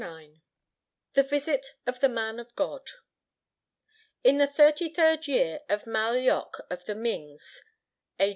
IX 0.03 0.29
THE 1.13 1.21
VISIT 1.21 1.75
OF 1.85 1.99
THE 1.99 2.09
MAN 2.09 2.39
OF 2.39 2.55
GOD 2.55 2.87
In 4.23 4.39
the 4.39 4.47
thirty 4.47 4.89
third 4.89 5.27
year 5.27 5.59
of 5.69 5.85
Mal 5.85 6.17
yok 6.17 6.61
of 6.71 6.85
the 6.85 6.95
Mings 6.95 7.61
(A. 8.19 8.29